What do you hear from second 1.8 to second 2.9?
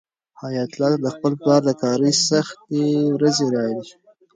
کاري سختۍ